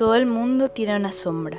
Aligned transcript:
Todo 0.00 0.14
el 0.14 0.24
mundo 0.24 0.70
tiene 0.70 0.96
una 0.96 1.12
sombra, 1.12 1.58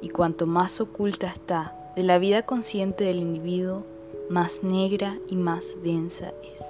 y 0.00 0.08
cuanto 0.08 0.46
más 0.46 0.80
oculta 0.80 1.26
está 1.26 1.76
de 1.94 2.02
la 2.02 2.16
vida 2.16 2.40
consciente 2.40 3.04
del 3.04 3.18
individuo, 3.18 3.84
más 4.30 4.62
negra 4.62 5.18
y 5.28 5.36
más 5.36 5.76
densa 5.84 6.32
es. 6.54 6.64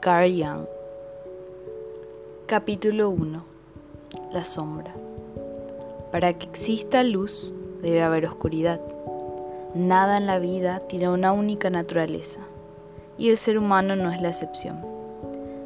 Carl 0.00 0.30
Jung. 0.30 0.66
Capítulo 2.44 3.08
1. 3.08 3.42
La 4.30 4.44
sombra. 4.44 4.94
Para 6.10 6.34
que 6.34 6.44
exista 6.44 7.02
luz, 7.02 7.50
debe 7.80 8.02
haber 8.02 8.26
oscuridad. 8.26 8.78
Nada 9.74 10.18
en 10.18 10.26
la 10.26 10.38
vida 10.38 10.80
tiene 10.80 11.08
una 11.08 11.32
única 11.32 11.70
naturaleza, 11.70 12.40
y 13.16 13.30
el 13.30 13.38
ser 13.38 13.56
humano 13.56 13.96
no 13.96 14.12
es 14.12 14.20
la 14.20 14.28
excepción. 14.28 14.84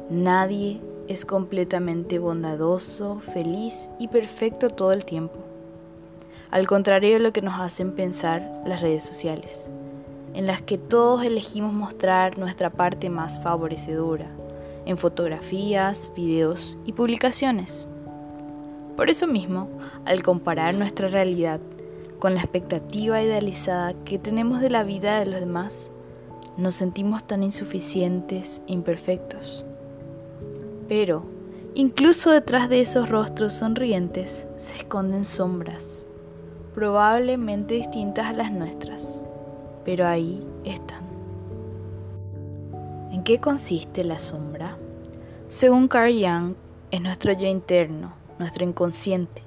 Nadie 0.09 0.79
es 1.07 1.25
completamente 1.25 2.19
bondadoso, 2.19 3.19
feliz 3.19 3.91
y 3.99 4.07
perfecto 4.07 4.69
todo 4.69 4.91
el 4.91 5.05
tiempo. 5.05 5.35
Al 6.51 6.67
contrario 6.67 7.13
de 7.13 7.19
lo 7.19 7.33
que 7.33 7.41
nos 7.41 7.59
hacen 7.59 7.93
pensar 7.93 8.61
las 8.65 8.81
redes 8.81 9.03
sociales, 9.03 9.67
en 10.33 10.45
las 10.45 10.61
que 10.61 10.77
todos 10.77 11.23
elegimos 11.23 11.73
mostrar 11.73 12.37
nuestra 12.37 12.69
parte 12.69 13.09
más 13.09 13.41
favorecedora, 13.41 14.27
en 14.85 14.97
fotografías, 14.97 16.11
videos 16.15 16.77
y 16.85 16.93
publicaciones. 16.93 17.87
Por 18.95 19.09
eso 19.09 19.27
mismo, 19.27 19.69
al 20.05 20.23
comparar 20.23 20.73
nuestra 20.73 21.07
realidad 21.07 21.59
con 22.19 22.33
la 22.33 22.41
expectativa 22.41 23.21
idealizada 23.21 23.93
que 24.05 24.17
tenemos 24.17 24.61
de 24.61 24.69
la 24.69 24.83
vida 24.83 25.19
de 25.19 25.25
los 25.27 25.39
demás, 25.39 25.91
nos 26.57 26.75
sentimos 26.75 27.25
tan 27.25 27.43
insuficientes 27.43 28.61
e 28.67 28.73
imperfectos. 28.73 29.65
Pero, 30.87 31.23
incluso 31.75 32.31
detrás 32.31 32.69
de 32.69 32.79
esos 32.79 33.09
rostros 33.09 33.53
sonrientes 33.53 34.47
se 34.57 34.75
esconden 34.77 35.25
sombras, 35.25 36.07
probablemente 36.73 37.75
distintas 37.75 38.27
a 38.27 38.33
las 38.33 38.51
nuestras, 38.51 39.25
pero 39.83 40.07
ahí 40.07 40.45
están. 40.63 41.05
¿En 43.11 43.23
qué 43.23 43.39
consiste 43.39 44.03
la 44.03 44.17
sombra? 44.17 44.77
Según 45.47 45.87
Carl 45.87 46.13
Jung, 46.13 46.55
es 46.91 47.01
nuestro 47.01 47.33
yo 47.33 47.47
interno, 47.47 48.13
nuestro 48.39 48.63
inconsciente, 48.63 49.41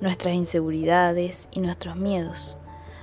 nuestras 0.00 0.34
inseguridades 0.34 1.48
y 1.50 1.60
nuestros 1.60 1.96
miedos, 1.96 2.56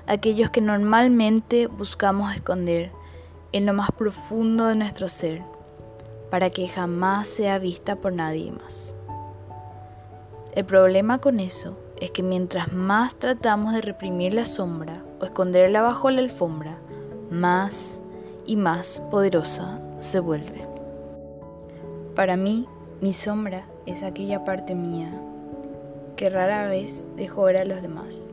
aquellos 0.08 0.50
que 0.50 0.62
normalmente 0.62 1.68
buscamos 1.68 2.34
esconder 2.34 2.92
en 3.52 3.66
lo 3.66 3.74
más 3.74 3.92
profundo 3.92 4.68
de 4.68 4.76
nuestro 4.76 5.10
ser 5.10 5.51
para 6.32 6.50
que 6.50 6.70
jamás 6.70 7.28
sea 7.28 7.60
vista 7.60 7.98
por 7.98 8.14
nadie 8.14 8.54
más. 8.54 8.96
El 10.56 10.66
problema 10.66 11.20
con 11.20 11.42
eso 11.42 11.78
es 12.00 12.10
que 12.10 12.24
mientras 12.24 12.72
más 12.72 13.16
tratamos 13.16 13.74
de 13.74 13.82
reprimir 13.82 14.34
la 14.34 14.46
sombra 14.46 15.04
o 15.20 15.26
esconderla 15.26 15.82
bajo 15.82 16.10
la 16.10 16.22
alfombra, 16.22 16.78
más 17.30 18.02
y 18.46 18.56
más 18.56 19.04
poderosa 19.12 19.80
se 20.00 20.20
vuelve. 20.22 20.68
Para 22.16 22.38
mí, 22.38 22.66
mi 23.02 23.12
sombra 23.12 23.66
es 23.86 24.02
aquella 24.02 24.46
parte 24.46 24.74
mía 24.74 25.12
que 26.16 26.30
rara 26.30 26.68
vez 26.68 27.10
dejo 27.18 27.44
ver 27.44 27.58
a 27.58 27.66
los 27.66 27.82
demás 27.82 28.30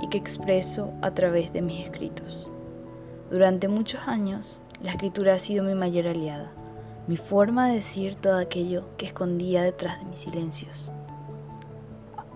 y 0.00 0.08
que 0.08 0.18
expreso 0.18 0.92
a 1.00 1.12
través 1.12 1.52
de 1.54 1.62
mis 1.62 1.82
escritos. 1.82 2.50
Durante 3.30 3.68
muchos 3.68 4.06
años, 4.06 4.60
la 4.82 4.90
escritura 4.90 5.34
ha 5.34 5.38
sido 5.38 5.64
mi 5.64 5.74
mayor 5.74 6.06
aliada 6.06 6.52
mi 7.08 7.16
forma 7.16 7.68
de 7.68 7.76
decir 7.76 8.14
todo 8.14 8.36
aquello 8.36 8.84
que 8.98 9.06
escondía 9.06 9.62
detrás 9.62 9.98
de 9.98 10.04
mis 10.04 10.20
silencios. 10.20 10.92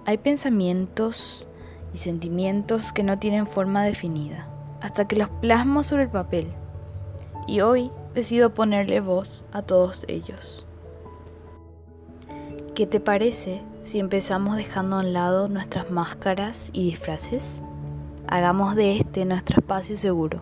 Hay 0.07 0.17
pensamientos 0.17 1.47
y 1.93 1.99
sentimientos 1.99 2.93
que 2.93 3.03
no 3.03 3.19
tienen 3.19 3.47
forma 3.47 3.85
definida, 3.85 4.49
hasta 4.81 5.07
que 5.07 5.17
los 5.17 5.29
plasmo 5.29 5.85
sobre 5.85 6.05
el 6.05 6.09
papel. 6.09 6.49
Y 7.47 7.61
hoy 7.61 7.93
decido 8.15 8.55
ponerle 8.55 9.01
voz 9.01 9.45
a 9.53 9.61
todos 9.61 10.07
ellos. 10.09 10.67
¿Qué 12.75 12.87
te 12.87 12.99
parece 12.99 13.63
si 13.83 13.99
empezamos 13.99 14.57
dejando 14.57 14.97
a 14.97 15.01
un 15.01 15.13
lado 15.13 15.49
nuestras 15.49 15.91
máscaras 15.91 16.71
y 16.73 16.87
disfraces? 16.87 17.63
Hagamos 18.27 18.75
de 18.75 18.97
este 18.97 19.27
nuestro 19.27 19.61
espacio 19.61 19.99
seguro, 19.99 20.41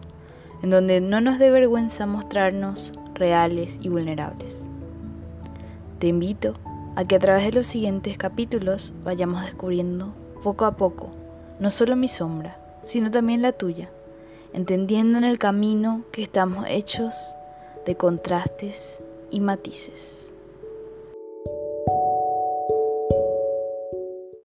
en 0.62 0.70
donde 0.70 1.00
no 1.00 1.20
nos 1.20 1.38
dé 1.38 1.50
vergüenza 1.50 2.06
mostrarnos 2.06 2.92
reales 3.14 3.78
y 3.82 3.88
vulnerables. 3.88 4.66
Te 5.98 6.08
invito 6.08 6.54
a 6.96 7.04
que 7.04 7.16
a 7.16 7.18
través 7.18 7.44
de 7.44 7.52
los 7.52 7.66
siguientes 7.66 8.18
capítulos 8.18 8.92
vayamos 9.04 9.42
descubriendo 9.42 10.14
poco 10.42 10.64
a 10.64 10.76
poco 10.76 11.10
no 11.60 11.68
solo 11.68 11.94
mi 11.94 12.08
sombra, 12.08 12.58
sino 12.82 13.10
también 13.10 13.42
la 13.42 13.52
tuya, 13.52 13.90
entendiendo 14.54 15.18
en 15.18 15.24
el 15.24 15.38
camino 15.38 16.04
que 16.10 16.22
estamos 16.22 16.64
hechos 16.68 17.34
de 17.84 17.96
contrastes 17.96 19.00
y 19.30 19.40
matices. 19.40 20.32